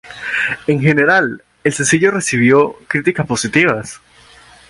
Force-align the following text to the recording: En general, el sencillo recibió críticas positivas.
En 0.65 0.81
general, 0.81 1.43
el 1.63 1.73
sencillo 1.73 2.09
recibió 2.09 2.73
críticas 2.87 3.27
positivas. 3.27 4.01